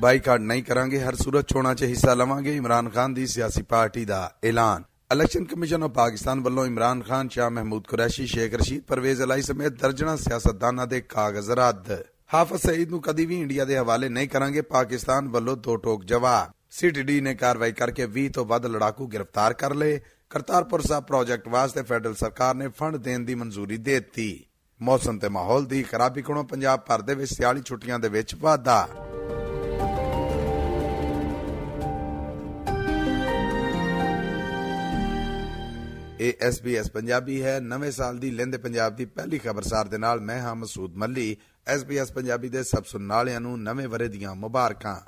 [0.00, 4.34] boycott ਨਹੀਂ ਕਰਾਂਗੇ, ਹਰ ਸੂਰਤ ਚੋਣਾਂ 'ਚ ਹਿੱਸਾ ਲਵਾਂਗੇ। ਇਮਰਾਨ ਖਾਨ ਦੀ ਸਿਆਸੀ ਪਾਰਟੀ ਦਾ
[4.44, 4.82] ਐਲਾਨ।
[5.12, 9.72] ਇਲੈਕਸ਼ਨ ਕਮਿਸ਼ਨ ਆਫ ਪਾਕਿਸਤਾਨ ਵੱਲੋਂ ਇਮਰਾਨ ਖਾਨ, ਸ਼ਾਹ ਮਹਿਮੂਦ ਕੁਰੈਸ਼ੀ, ਸ਼ੇਖ ਰਸ਼ੀਦ ਪਰਵੇਜ਼ ਅਲਾਈ ਸਮੇਤ
[9.72, 11.90] ਦਰਜਣਾ ਸਿਆਸਤਦਾਨਾਂ ਦੇ ਕਾਗਜ਼ ਰੱਦ।
[12.34, 16.52] ਹਾਫਿਜ਼ ਸਈਦ ਨੂੰ ਕਦੀ ਵੀ ਇੰਡੀਆ ਦੇ ਹਵਾਲੇ ਨਹੀਂ ਕਰਾਂਗੇ, ਪਾਕਿਸਤਾਨ ਵੱਲੋਂ ਦੋ ਟੋਕ ਜਵਾਬ।
[16.70, 20.00] ਸੀਟੀਡੀ ਨੇ ਕਾਰਵਾਈ ਕਰਕੇ 20 ਤੋਂ ਵੱਧ ਲੜਾਕੂ ਗ੍ਰਿਫਤਾਰ ਕਰ ਲਏ।
[20.30, 24.44] ਕਰਤਾਰਪੁਰ ਸਾਹਿਬ ਪ੍ਰੋਜੈਕਟ ਵਾਸਤੇ ਫੈਡਰਲ ਸਰਕਾਰ ਨੇ ਫੰਡ ਦੇਣ ਦੀ ਮਨਜ਼ੂਰੀ ਦੇ ਦਿੱਤੀ।
[24.82, 28.88] ਮੌਸਮ ਤੇ ਮਾਹੌਲ ਦੀ ਖਰਾਬੀ ਕੋਲੋਂ ਪੰਜਾਬ ਭਰ ਦੇ ਵਿੱਚ ਸਿਆਲੀ ਛੁੱਟੀਆਂ ਦੇ ਵਿੱਚ ਵਾਧਾ।
[36.20, 40.40] ਇਹ SBS ਪੰਜਾਬੀ ਹੈ। ਨਵੇਂ ਸਾਲ ਦੀ ਲੈਂਦੇ ਪੰਜਾਬ ਦੀ ਪਹਿਲੀ ਖਬਰਸਾਰ ਦੇ ਨਾਲ ਮੈਂ
[40.40, 41.36] ਹਾਂ ਮਸੂਦ ਮੱਲੀ।
[41.76, 45.00] SBS ਪੰਜਾਬੀ ਦੇ ਸਭ ਸੁਣਨ ਵਾਲਿਆਂ ਨੂੰ ਨਵੇਂ ਵਰੇ ਦੀਆਂ ਮੁਬਾਰਕਾਂ।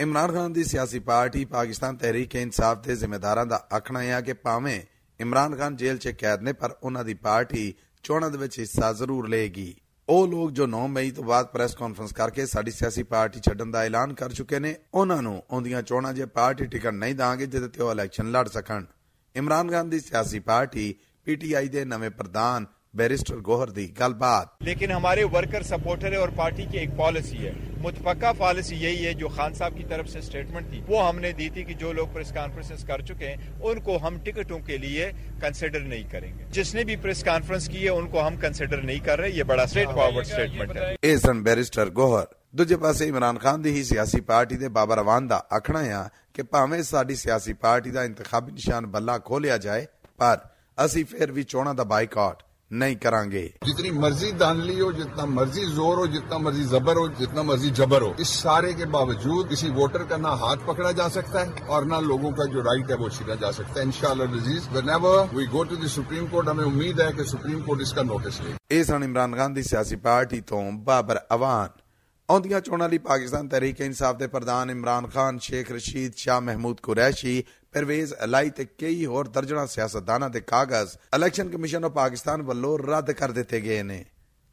[0.00, 4.80] ਇਮਰਾਨ ਖਾਨ ਦੀ ਸਿਆਸੀ ਪਾਰਟੀ ਪਾਕਿਸਤਾਨ ਤਹਿਰੀਕ ਇਨਸਾਫ ਦੇ ਜ਼ਿੰਮੇਦਾਰਾਂ ਦਾ ਆਖਣਾ ਹੈ ਕਿ ਭਾਵੇਂ
[5.20, 9.28] ਇਮਰਾਨ ਖਾਨ ਜੇਲ੍ਹ 'ਚ ਕੈਦ ਨੇ, ਪਰ ਉਹਨਾਂ ਦੀ ਪਾਰਟੀ ਚੋਣਾਂ ਦੇ ਵਿੱਚ ਹਿੱਸਾ ਜ਼ਰੂਰ
[9.28, 9.76] ਲਏਗੀ।
[10.08, 13.80] ਉਹ ਲੋਕ ਜੋ 9 ਮਈ ਤੋਂ ਬਾਅਦ ਪ੍ਰੈਸ ਕਾਨਫਰੰਸ ਕਰਕੇ ਸਾਡੀ ਸਿਆਸੀ ਪਾਰਟੀ ਛੱਡਣ ਦਾ
[13.80, 17.82] ਐਲਾਨ ਕਰ ਚੁੱਕੇ ਨੇ, ਉਹਨਾਂ ਨੂੰ ਆਉਂਦੀਆਂ ਚੋਣਾਂ 'ਚ ਪਾਰਟੀ ਟਿਕਟ ਨਹੀਂ ਦਾਂਗੇ, ਜਿਹਦੇ ਤੇ
[17.82, 18.84] ਉਹ ਇਲੈਕਸ਼ਨ ਲੜ ਸਕਣ।
[19.36, 20.92] عمران خان دی سیاسی پارٹی
[21.24, 26.12] پی ٹی آئی دے نوے پردھان بیرسٹر گوہر دی گل بات لیکن ہمارے ورکر سپورٹر
[26.12, 29.84] ہے اور پارٹی کی ایک پالیسی ہے۔ متفقہ پالیسی یہی ہے جو خان صاحب کی
[29.88, 33.00] طرف سے سٹیٹمنٹ تھی۔ وہ ہم نے دی تھی کہ جو لوگ پریس کانفرنس کر
[33.00, 35.10] چکے ہیں ان کو ہم ٹکٹوں کے لیے
[35.40, 38.82] کنسیڈر نہیں کریں گے۔ جس نے بھی پریس کانفرنس کی ہے ان کو ہم کنسیڈر
[38.82, 43.62] نہیں کر رہے۔ یہ بڑا سٹیٹ فارورڈ سٹیٹمنٹ ہے بیرسٹر گوہر۔ ਦੂਜੇ ਪਾਸੇ ਇਮਰਾਨ ਖਾਨ
[43.62, 47.90] ਦੀ ਹੀ ਸਿਆਸੀ ਪਾਰਟੀ ਦੇ ਬਾਬਾ ਰਵਾਨ ਦਾ ਆਖਣਾ ਆ ਕਿ ਭਾਵੇਂ ਸਾਡੀ ਸਿਆਸੀ ਪਾਰਟੀ
[47.90, 49.86] ਦਾ ਇੰਤਖਾਬੀ ਨਿਸ਼ਾਨ ਬੱਲਾ ਖੋਲਿਆ ਜਾਏ
[50.18, 50.38] ਪਰ
[50.78, 55.96] ਅਸੀਂ ਫਿਰ ਵੀ ਚੋਣਾਂ ਦਾ ਬਾਈਕਾਟ نہیں کریں جتنی مرضی دانلی ہو جتنا مرضی زور
[55.96, 60.04] ہو جتنا مرضی زبر ہو جتنا مرضی جبر ہو اس سارے کے باوجود کسی ووٹر
[60.04, 63.08] کا نہ ہاتھ پکڑا جا سکتا ہے اور نہ لوگوں کا جو رائٹ ہے وہ
[63.10, 67.00] چھینا جا سکتا ہے انشاءاللہ عزیز whenever we go to the Supreme Court ہمیں امید
[67.00, 70.62] ہے کہ سپریم کورٹ اس کا نوٹس لے اے عمران خان دی سیاسی پارٹی تو
[70.84, 71.83] بابر اوان
[72.34, 77.42] ਆਉਂਦੀਆਂ ਚੋਣਾਂ ਲਈ ਪਾਕਿਸਤਾਨ ਤਹਿਰੀਕ ਇਨਸਾਫ ਦੇ ਪ੍ਰਧਾਨ ਇਮਰਾਨ ਖਾਨ ਸ਼ੇਖ ਰਸ਼ੀਦ ਸ਼ਾਹ ਮਹਿਮੂਦ ਕੁਰੈਸ਼ੀ
[77.74, 83.10] ਪਰਵੇਜ਼ ਅਲਾਈ ਤੇ ਕਈ ਹੋਰ ਦਰਜਣਾ ਸਿਆਸਤਦਾਨਾਂ ਦੇ ਕਾਗਜ਼ ਇਲੈਕਸ਼ਨ ਕਮਿਸ਼ਨ ਆਫ ਪਾਕਿਸਤਾਨ ਵੱਲੋਂ ਰੱਦ
[83.12, 84.04] ਕਰ ਦਿੱਤੇ ਗਏ ਨੇ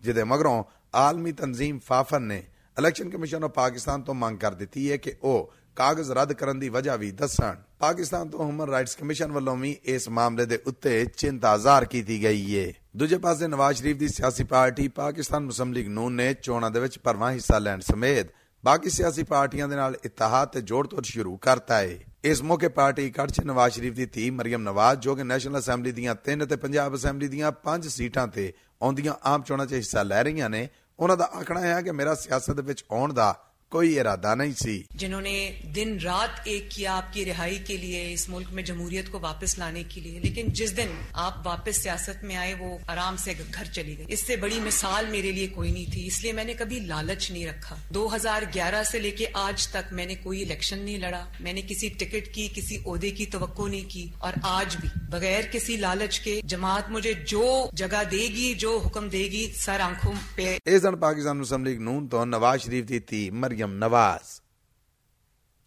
[0.03, 0.63] ਜਿਹਦੇ ਮਗਰੋਂ
[0.97, 2.41] ਆਲਮੀ ਤਨਜ਼ੀਮ ਫਾਫਨ ਨੇ
[2.77, 6.69] ਇਲੈਕਸ਼ਨ ਕਮਿਸ਼ਨ ਆਫ ਪਾਕਿਸਤਾਨ ਤੋਂ ਮੰਗ ਕਰ ਦਿੱਤੀ ਹੈ ਕਿ ਉਹ ਕਾਗਜ਼ ਰੱਦ ਕਰਨ ਦੀ
[6.69, 11.57] ਵਜ੍ਹਾ ਵੀ ਦੱਸਣ। ਪਾਕਿਸਤਾਨ ਤੋਂ ਹਿਊਮਨ ਰਾਈਟਸ ਕਮਿਸ਼ਨ ਵੱਲੋਂ ਵੀ ਇਸ ਮਾਮਲੇ ਦੇ ਉੱਤੇ ਚਿੰਤਾ
[11.57, 16.13] ਜ਼ਾਹਰ ਕੀਤੀ ਗਈ ਹੈ ਦੂਜੇ ਪਾਸੇ ਨਵਾਜ਼ ਸ਼ਰੀਫ ਦੀ ਸਿਆਸੀ ਪਾਰਟੀ ਪਾਕਿਸਤਾਨ ਮੁਸਲਿਮ ਲੀਗ ਨੂਨ
[16.13, 18.33] ਨੇ ਚੋਣਾਂ ਦੇ ਵਿੱਚ ਭਰਵਾਂ ਹਿੱਸਾ ਲੈਣ ਸਮੇਤ
[18.63, 23.05] ਬਾਕੀ ਸਿਆਸੀ ਪਾਰਟੀਆਂ ਦੇ ਨਾਲ ਇਤਿਹਾਦ ਤੇ ਜੋੜ ਤੋੜ ਸ਼ੁਰੂ ਕਰਤਾ ਹੈ ਇਸ ਮੌਕੇ ਪਾਰਟੀ
[23.07, 26.55] ਇਕੱਠ 'ਚ ਨਵਾਜ਼ ਸ਼ਰੀਫ ਦੀ ਧੀ ਮਰੀਮ ਨਵਾਜ਼ ਜੋ ਕਿ ਨੈਸ਼ਨਲ ਅਸੈਂਬਲੀ ਦੀਆਂ 3 ਤੇ
[26.55, 31.17] ਪੰਜਾਬ ਅਸੈਂਬਲੀ ਦੀਆਂ 5 ਸੀਟਾਂ ਤੇ ਆਉਂਦੀਆਂ ਆਮ ਚੋਣਾਂ 'ਚ ਹਿੱਸਾ ਲੈ ਰਹੀਆਂ ਨੇ, ਉਹਨਾਂ
[31.17, 35.51] ਦਾ ਆਖਣਾ ਹੈ ਕਿ ਮੇਰਾ ਸਿਆਸਤ ਵਿੱਚ ਆਉਣ ਦਾ کوئی ارادہ نہیں سی۔ جنہوں نے
[35.75, 39.57] دن رات ایک کیا آپ کی رہائی کے لیے اس ملک میں جمہوریت کو واپس
[39.57, 43.63] لانے کے لیے لیکن جس دن آپ واپس سیاست میں آئے وہ آرام سے گھر
[43.63, 46.53] چلی گئی۔ اس سے بڑی مثال میرے لیے کوئی نہیں تھی اس لیے میں نے
[46.53, 50.43] کبھی لالچ نہیں رکھا۔ دو ہزار گیارہ سے لے کے آج تک میں نے کوئی
[50.43, 54.33] الیکشن نہیں لڑا میں نے کسی ٹکٹ کی کسی عہدے کی توقع نہیں کی اور
[54.43, 59.23] آج بھی بغیر کسی لالچ کے جماعت مجھے جو جگہ دے گی جو حکم دے
[59.31, 63.60] گی سر آنکھوں پہ۔ ایزن پاکستان مسلم لیگ نون تو نواز شریف دی تھی گیا
[63.61, 64.39] ਮਰੀਮ ਨਵਾਜ਼।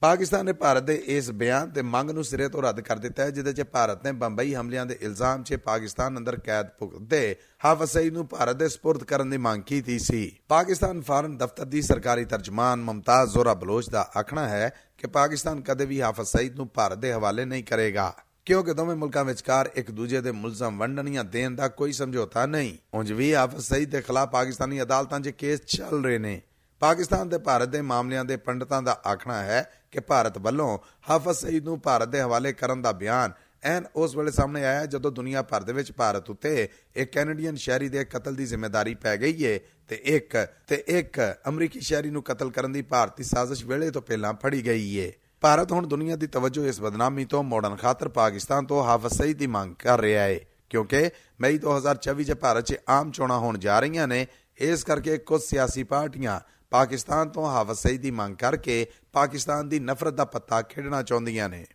[0.03, 3.31] ਪਾਕਿਸਤਾਨ ਨੇ ਭਾਰਤ ਦੇ ਇਸ ਬਿਆਨ ਤੇ ਮੰਗ ਨੂੰ ਸਿਰੇ ਤੋਂ ਰੱਦ ਕਰ ਦਿੱਤਾ ਹੈ,
[3.31, 8.13] ਜਿਹਦੇ 'ਚ ਭਾਰਤ ਨੇ ਬੰਬਈ ਹਮਲਿਆਂ ਦੇ ਇਲਜ਼ਾਮ 'ਚ ਪਾਕਿਸਤਾਨ ਅੰਦਰ ਕੈਦ ਭੁਗਤਦੇ ਹਾਫਿਜ਼ ਸਈਦ
[8.13, 12.83] ਨੂੰ ਭਾਰਤ ਦੇ ਸਪੁਰਦ ਕਰਨ ਦੀ ਮੰਗ ਕੀਤੀ ਸੀ। ਪਾਕਿਸਤਾਨ ਫਾਰਨ ਦਫ਼ਤਰ ਦੀ ਸਰਕਾਰੀ ਤਰਜਮਾਨ
[12.83, 17.13] ਮਮਤਾਜ਼ ਜ਼ੋਰਾ ਬਲੋਚ ਦਾ ਆਖਣਾ ਹੈ ਕਿ ਪਾਕਿਸਤਾਨ ਕਦੇ ਵੀ ਹਾਫਿਜ਼ ਸਈਦ ਨੂੰ ਭਾਰਤ ਦੇ
[17.13, 18.13] ਹਵਾਲੇ ਨਹੀਂ ਕਰੇਗਾ,
[18.47, 22.77] ਕਿਉਂਕਿ ਦੋਵੇਂ ਮੁਲਕਾਂ ਵਿਚਕਾਰ ਇੱਕ ਦੂਜੇ ਦੇ ਮੁਲਜ਼ਮ ਵੰਡਣ ਜਾਂ ਦੇਣ ਦਾ ਕੋਈ ਸਮਝੌਤਾ ਨਹੀਂ।
[22.95, 26.43] ਉਂਝ ਵੀ ਹਾਫਿਜ਼ ਸਈਦ ਦੇ ਖਿਲਾਫ ਪਾਕਿਸਤਾਨੀ ਅਦਾਲਤਾਂ 'ਚ ਕੇਸ ਚੱਲ ਰਹੇ ਨੇ।
[26.85, 29.61] ਪਾਕਿਸਤਾਨ ਤੇ ਭਾਰਤ ਦੇ ਮਾਮਲਿਆਂ ਦੇ ਪੰਡਤਾਂ ਦਾ ਆਖਣਾ ਹੈ
[29.91, 30.79] ਕਿ ਭਾਰਤ ਵੱਲੋਂ
[31.11, 33.33] ਹਾਫਿਜ਼ ਸਈਦ ਨੂੰ ਭਾਰਤ ਦੇ ਹਵਾਲੇ ਕਰਨ ਦਾ ਬਿਆਨ
[33.63, 37.89] ਐਨ ਉਸ ਵੇਲੇ ਸਾਹਮਣੇ ਆਇਆ ਜਦੋਂ ਦੁਨੀਆ ਭਰ ਦੇ ਵਿੱਚ ਭਾਰਤ ਉੱਤੇ ਇੱਕ ਕੈਨੇਡੀਅਨ ਸ਼ਹਿਰੀ
[37.89, 39.59] ਦੇ ਕਤਲ ਦੀ ਜ਼ਿੰਮੇਵਾਰੀ ਪੈ ਗਈ ਏ
[39.89, 40.37] ਤੇ ਇੱਕ
[40.69, 44.95] ਤੇ ਇੱਕ ਅਮਰੀਕੀ ਸ਼ਹਿਰੀ ਨੂੰ ਕਤਲ ਕਰਨ ਦੀ ਭਾਰਤੀ ਸਾਜ਼ਿਸ਼ ਵੇਲੇ ਤੋਂ ਪਹਿਲਾਂ ਫੜੀ ਗਈ
[44.97, 49.39] ਏ। ਭਾਰਤ ਹੁਣ ਦੁਨੀਆ ਦੀ ਤਵੱਜੋ ਇਸ ਬਦਨਾਮੀ ਤੋਂ ਮੋੜਨ ਖਾਤਰ ਪਾਕਿਸਤਾਨ ਤੋਂ ਹਾਫਿਜ਼ ਸਈਦ
[49.39, 50.41] ਦੀ ਮੰਗ ਕਰ ਰਿਹਾ ਏ,
[50.71, 51.11] ਕਿਉਂਕਿ
[51.41, 54.27] ਮਈ 2024 ਚ ਭਾਰਤ 'ਚ ਆਮ ਚੋਣਾਂ ਹੋਣ ਜਾ ਰਹੀਆਂ ਨੇ,
[54.59, 56.41] ਇਸ ਕਰਕੇ ਕੁਝ ਸਿਆਸੀ ਪਾਰਟੀਆਂ
[56.75, 61.67] ਪਾਕਿਸਤਾਨ ਤੋਂ ਹਾਫਿਜ਼ ਸਈਦ ਦੀ ਮੰਗ ਕਰਕੇ ਪਾਕਿਸਤਾਨ ਦੀ ਨਫ਼ਰਤ ਦਾ ਪੱਤਾ ਖੇਡਣਾ ਚਾਹੁੰਦੀਆਂ ਨੇ।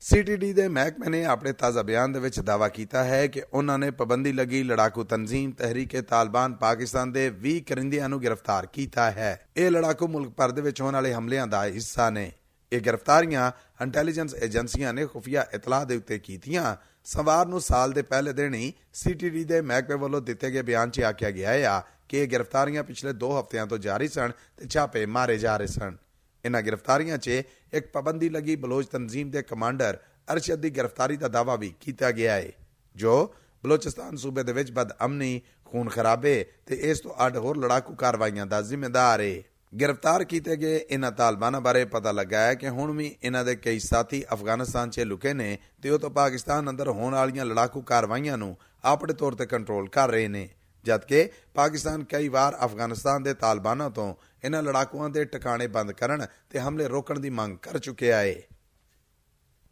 [0.00, 3.90] ਸੀਟੀਡੀ ਦੇ ਮਹਿਕਮੇ ਨੇ ਆਪਣੇ ਤਾਜ਼ਾ ਬਿਆਨ ਦੇ ਵਿੱਚ ਦਾਅਵਾ ਕੀਤਾ ਹੈ ਕਿ ਉਹਨਾਂ ਨੇ
[3.90, 9.70] ਪਾਬੰਦੀ ਲੱਗੀ ਲੜਾਕੂ ਤਨਜ਼ੀਮ ਤਹਿਰੀਕੇ ਤਾਲਿਬਾਨ ਪਾਕਿਸਤਾਨ ਦੇ 20 ਕਰਿੰਦਿਆਂ ਨੂੰ ਗ੍ਰਿਫਤਾਰ ਕੀਤਾ ਹੈ। ਇਹ
[9.70, 12.32] ਲੜਾਕੂ ਮੁਲਕ ਭਰ ਦੇ ਵਿੱਚ ਹੋਣ ਵਾਲੇ ਹਮਲਿਆਂ ਦਾ ਹਿੱਸਾ ਨੇ।
[12.72, 13.50] ਇਹ ਗ੍ਰਿਫਤਾਰੀਆਂ
[13.82, 18.72] ਇੰਟੈਲੀਜੈਂਸ ਏਜੰਸੀਆਂ ਨੇ ਖੁਫੀਆ ਇਤਲਾਹ ਦੇ ਉੱਤੇ ਕੀਤੀਆਂ। ਸਵਾਰ ਨੂੰ ਸਾਲ ਦੇ ਪਹਿਲੇ ਦਿਨ ਹੀ
[18.94, 23.12] ਸੀਟੀਡੀ ਦੇ ਮਹਿਕਮੇ ਵੱਲੋਂ ਦਿੱਤੇ ਗਏ ਬਿਆਨ 'ਚ ਆਖਿਆ ਗਿਆ ਹੈ ਕਿ ਇਹ ਗ੍ਰਿਫਤਾਰੀਆਂ ਪਿਛਲੇ
[23.24, 25.96] 2 ਹਫ਼ਤਿਆਂ ਤੋਂ ਜਾਰੀ ਸਨ ਤੇ ਛਾਪੇ ਮਾਰੇ ਜਾ ਰਹੇ ਸਨ।
[26.44, 27.42] ਇਨ੍ਹਾਂ ਗ੍ਰਿਫਤਾਰੀਆਂ 'ਚ
[27.72, 29.98] ਇੱਕ ਪਾਬੰਦੀ ਲੱਗੀ ਬਲੋਚ ਤਨਜ਼ੀਮ ਦੇ ਕਮਾਂਡਰ
[30.32, 32.52] ਅਰਸ਼ਦ ਦੀ ਗ੍ਰਿਫਤਾਰੀ ਦਾ ਦਾਅਵਾ ਵੀ ਕੀਤਾ ਗਿਆ ਹੈ
[32.96, 33.34] ਜੋ
[33.64, 38.60] ਬਲੋਚਿਸਤਾਨ ਸੂਬੇ ਦੇ ਵਿੱਚ ਬਦਅਮਨੀ, ਖੂਨ ਖਰਾਬੇ ਤੇ ਇਸ ਤੋਂ ਅੱਡ ਹੋਰ ਲੜਾਕੂ ਕਾਰਵਾਈਆਂ ਦਾ
[38.62, 39.42] ਜ਼ਿੰਮੇਦਾਰ ਹੈ
[39.80, 43.78] ਗ੍ਰਿਫਤਾਰ ਕੀਤੇ ਗਏ ਇਨ੍ਹਾਂ ਤਾਲਬਾਨਾਂ ਬਾਰੇ ਪਤਾ ਲੱਗਾ ਹੈ ਕਿ ਹੁਣ ਵੀ ਇਨ੍ਹਾਂ ਦੇ ਕਈ
[43.78, 48.56] ਸਾਥੀ ਅਫਗਾਨਿਸਤਾਨ 'ਚ ਲੁਕੇ ਨੇ ਤੇ ਉਹ ਤੋਂ ਪਾਕਿਸਤਾਨ ਅੰਦਰ ਹੋਣ ਵਾਲੀਆਂ ਲੜਾਕੂ ਕਾਰਵਾਈਆਂ ਨੂੰ
[48.84, 50.48] ਆਪਣੇ ਤੌਰ ਤੇ ਕੰਟਰੋਲ ਕਰ ਰਹੇ ਨੇ।
[50.84, 54.14] ਜਦਕਿ ਪਾਕਿਸਤਾਨ ਕਈ ਵਾਰ ਅਫਗਾਨਿਸਤਾਨ ਦੇ ਤਾਲਬਾਨਾਂ ਤੋਂ
[54.44, 58.34] ਇਨ੍ਹਾਂ ਲੜਾਕੂਆਂ ਦੇ ਟਿਕਾਣੇ ਬੰਦ ਕਰਨ ਤੇ ਹਮਲੇ ਰੋਕਣ ਦੀ ਮੰਗ ਕਰ ਚੁੱਕਿਆ ਹੈ।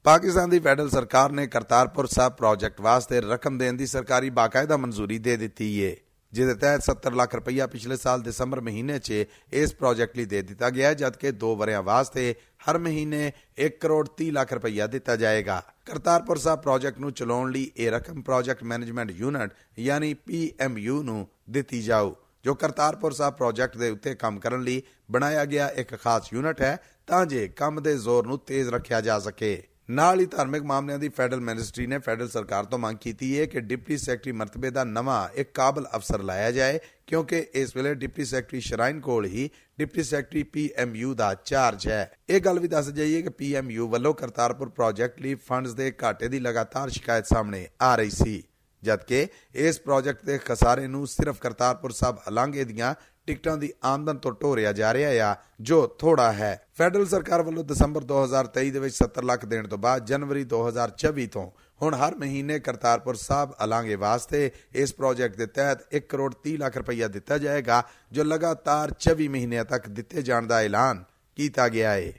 [0.04, 5.18] ਪਾਕਿਸਤਾਨ ਦੀ ਫੈਡਰਲ ਸਰਕਾਰ ਨੇ ਕਰਤਾਰਪੁਰ ਸਾਹਿਬ ਪ੍ਰੋਜੈਕਟ ਵਾਸਤੇ ਰਕਮ ਦੇਣ ਦੀ ਸਰਕਾਰੀ ਬਾਕਾਇਦਾ ਮਨਜ਼ੂਰੀ
[5.18, 5.96] ਦੇ ਦਿੱਤੀ ਹੈ।
[6.34, 10.70] ਜਿਹਦੇ ਤਹਿਤ 70 ਲੱਖ ਰੁਪਈਆ ਪਿਛਲੇ ਸਾਲ ਦਸੰਬਰ ਮਹੀਨੇ 'ਚ ਇਸ ਪ੍ਰੋਜੈਕਟ ਲਈ ਦੇ ਦਿੱਤਾ
[10.70, 12.34] ਗਿਆ ਹੈ ਜਦਕਿ 2 ਵਰਿਆਂ ਵਾਸਤੇ
[12.64, 17.70] ਹਰ ਮਹੀਨੇ 1 ਕਰੋੜ 30 ਲੱਖ ਰੁਪਈਆ ਦਿੱਤਾ ਜਾਏਗਾ। ਕਰਤਾਰਪੁਰ ਸਾਹਿਬ ਪ੍ਰੋਜੈਕਟ ਨੂੰ ਚਲਾਉਣ ਲਈ
[17.76, 22.14] ਇਹ ਰਕਮ ਪ੍ਰੋਜੈਕਟ ਮੈਨੇਜਮੈਂਟ ਯੂਨਿਟ ਯਾਨੀ ਪੀਐਮਯੂ ਨੂੰ ਦਿੱਤੀ ਜਾਊ,
[22.44, 26.76] ਜੋ ਕਰਤਾਰਪੁਰ ਸਾਹਿਬ ਪ੍ਰੋਜੈਕਟ ਦੇ ਉੱਤੇ ਕੰਮ ਕਰਨ ਲਈ ਬਣਾਇਆ ਗਿਆ ਇੱਕ ਖਾਸ ਯੂਨਿਟ ਹੈ,
[27.06, 31.08] ਤਾਂ ਜੇ ਕੰਮ ਦੇ ਜ਼ੋਰ ਨੂੰ ਤੇਜ਼ ਰੱਖਿਆ ਜਾ ਸਕੇ। ਨਾਲ ਹੀ ਧਾਰਮਿਕ ਮਾਮਲਿਆਂ ਦੀ
[31.08, 35.28] ਫੈਡਰਲ ਮਿਨਿਸਟਰੀ ਨੇ ਫੈਡਰਲ ਸਰਕਾਰ ਤੋਂ ਮੰਗ ਕੀਤੀ ਹੈ ਕਿ ਡਿਪਟੀ ਸੈਕਟਰੀ ਮਰਤਬੇ ਦਾ ਨਵਾਂ
[35.34, 39.48] ਇੱਕ ਕਾਬਲ ਅਫਸਰ ਲਾਇਆ ਜਾਏ, ਕਿਉਂਕਿ ਇਸ ਵੇਲੇ ਡਿਪਟੀ ਸੈਕਟਰੀ ਸ਼ਰਾਈਨ ਕੋਲ ਹੀ
[39.78, 44.68] ਡਿਪਟੀ ਸੈਕਟਰੀ ਪੀਐਮਯੂ ਦਾ ਚਾਰਜ ਹੈ। ਇਹ ਗੱਲ ਵੀ ਦੱਸ ਜਾਈਏ ਕਿ ਪੀਐਮਯੂ ਵੱਲੋਂ ਕਰਤਾਰਪੁਰ
[44.70, 48.42] ਪ੍ਰੋਜੈਕਟ ਲਈ ਫੰਡਸ ਦੇ ਘਾਟੇ ਦੀ ਲਗਾਤਾਰ ਸ਼ਿਕਾਇਤ ਸਾਹਮਣੇ ਆ ਰਹੀ ਸੀ,
[48.82, 52.94] ਜਦਕਿ ਇਸ ਪ੍ਰੋਜੈਕਟ ਦੇ ਖਸਾਰੇ ਨੂੰ ਸਿਰਫ ਕਰਤਾਰਪੁਰ ਸਾਹਿਬ ਅਲਾਂਗੇ ਦੀਆਂ
[53.26, 58.04] ਟਿਕਟਾਂ ਦੀ ਆਮਦਨ ਤੋਂ ਢੋਰਿਆ ਜਾ ਰਿਹਾ ਆ, ਜੋ ਥੋੜਾ ਹੈ। ਫੈਡਰਲ ਸਰਕਾਰ ਵੱਲੋਂ ਦਸੰਬਰ
[58.04, 61.50] 2023 ਦੇ ਵਿੱਚ 70 ਲੱਖ ਦੇਣ ਤੋਂ ਬਾਅਦ ਜਨਵਰੀ 2024 ਤੋਂ
[61.82, 66.76] ਹੁਣ ਹਰ ਮਹੀਨੇ ਕਰਤਾਰਪੁਰ ਸਾਹਿਬ ਅਲਾਂਗੇ ਵਾਸਤੇ ਇਸ ਪ੍ਰੋਜੈਕਟ ਦੇ ਤਹਿਤ 1 ਕਰੋੜ 30 ਲੱਖ
[66.76, 67.82] ਰੁਪਈਆ ਦਿੱਤਾ ਜਾਏਗਾ,
[68.12, 71.04] ਜੋ ਲਗਾਤਾਰ 24 ਮਹੀਨਿਆਂ ਤੱਕ ਦਿੱਤੇ ਜਾਣ ਦਾ ਐਲਾਨ
[71.36, 72.12] ਕੀਤਾ ਗਿਆ ਹੈ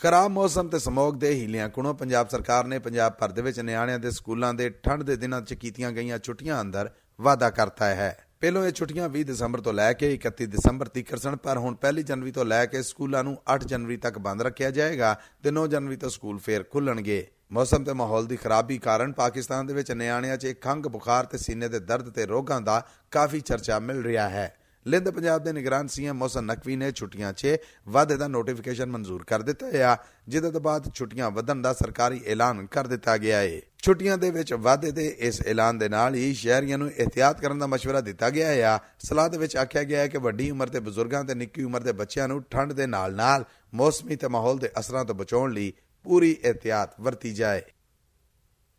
[0.00, 3.98] ਖਰਾਬ ਮੌਸਮ ਤੇ ਸਮੋਗ ਦੇ ਹੀਲਿਆਂ ਕੋਲੋਂ ਪੰਜਾਬ ਸਰਕਾਰ ਨੇ ਪੰਜਾਬ ਭਰ ਦੇ ਵਿੱਚ ਨਿਆਣਿਆਂ
[3.98, 6.90] ਦੇ ਸਕੂਲਾਂ ਦੇ ਠੰਡ ਦੇ ਦਿਨਾਂ 'ਚ ਕੀਤੀਆਂ ਗਈਆਂ ਛੁੱਟੀਆਂ ਅੰਦਰ
[7.20, 11.36] ਵਾਅਦਾ ਕਰਤਾ ਹੈ। ਪਹਿਲੋਂ ਇਹ ਛੁੱਟੀਆਂ 20 ਦਸੰਬਰ ਤੋਂ ਲੈ ਕੇ 31 ਦਸੰਬਰ ਤੱਕ ਸਨ
[11.36, 15.20] ਪਰ ਹੁਣ 1 ਜਨਵਰੀ ਤੋਂ ਲੈ ਕੇ ਸਕੂਲਾਂ ਨੂੰ 8 ਜਨਵਰੀ ਤੱਕ ਬੰਦ ਰੱਖਿਆ ਜਾਏਗਾ
[15.42, 19.74] ਤੇ 9 ਜਨਵਰੀ ਤੋਂ ਸਕੂਲ ਫੇਰ ਖੁੱਲਣਗੇ। ਮੌਸਮ ਤੇ ਮਾਹੌਲ ਦੀ ਖਰਾਬੀ ਕਾਰਨ ਪਾਕਿਸਤਾਨ ਦੇ
[19.74, 24.02] ਵਿੱਚ ਨਿਆਣਿਆਂ 'ਚ ਖੰਗ ਬੁਖਾਰ ਤੇ ਸੀਨੇ ਦੇ ਦਰਦ ਤੇ ਰੋਗਾਂ ਦਾ ਕਾਫੀ ਚਰਚਾ ਮਿਲ
[24.02, 27.55] ਰਿਹਾ ਹੈ। ਲਿੰਦ ਪੰਜਾਬ ਦੇ ਨਿਗਰਾਨ ਸੀਐਮ ਮੌਸਮ ਨਕਵੀ ਨੇ ਛੁੱਟੀਆਂ 'ਚ
[27.87, 29.95] ਵਾਧੇ ਦਾ ਨੋਟੀਫਿਕੇਸ਼ਨ ਮਨਜ਼ੂਰ ਕਰ ਦਿੱਤਾ ਹੈ
[30.27, 34.53] ਜਿਹਦੇ ਤੋਂ ਬਾਅਦ ਛੁੱਟੀਆਂ ਵਧਣ ਦਾ ਸਰਕਾਰੀ ਐਲਾਨ ਕਰ ਦਿੱਤਾ ਗਿਆ ਹੈ ਛੁੱਟੀਆਂ ਦੇ ਵਿੱਚ
[34.53, 38.47] ਵਾਧੇ ਦੇ ਇਸ ਐਲਾਨ ਦੇ ਨਾਲ ਹੀ ਸ਼ਹਿਰੀਆਂ ਨੂੰ ਇhtiyat ਕਰਨ ਦਾ مشورہ ਦਿੱਤਾ ਗਿਆ
[38.47, 41.81] ਹੈ ਸਲਾਹ ਦੇ ਵਿੱਚ ਆਖਿਆ ਗਿਆ ਹੈ ਕਿ ਵੱਡੀ ਉਮਰ ਦੇ ਬਜ਼ੁਰਗਾਂ ਤੇ ਨਿੱਕੀ ਉਮਰ
[41.81, 45.73] ਦੇ ਬੱਚਿਆਂ ਨੂੰ ਠੰਡ ਦੇ ਨਾਲ-ਨਾਲ ਮੌਸਮੀ ਤੇ ਮਾਹੌਲ ਦੇ ਅਸਰਾਂ ਤੋਂ ਬਚਾਉਣ ਲਈ
[46.05, 47.61] ਪੂਰੀ ਇhtiyat ਵਰਤੀ ਜਾਏ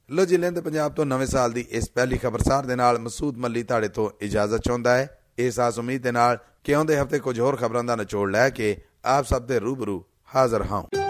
[0.08, 3.62] ਲੋ ਜੀ ਲੈਂਦੇ ਪੰਜਾਬ ਤੋਂ ਨਵੇਂ ਸਾਲ ਦੀ ਇਸ ਪਹਿਲੀ ਖਬਰਸਾਰ ਦੇ ਨਾਲ ਮਸੂਦ ਮੱਲੀ
[3.62, 7.55] ਤੁਹਾਡੇ ਤੋਂ ਇਜਾਜ਼ਤ ਚਾਹੁੰਦਾ ਹੈ ਇਸ ਆਸ ਉਮੀਦ ਦੇ ਨਾਲ ਕਿ ਆਉਂਦੇ ਹਫ਼ਤੇ ਕੁਝ ਹੋਰ
[7.55, 10.03] ਖਬਰਾਂ ਦਾ ਨਿਚੋੜ ਲੈ ਕੇ ਆਪ ਸਭ ਦੇ ਰੂਬਰੂ
[10.35, 11.02] ਹਾਜ਼ਰ ਹਾਂ।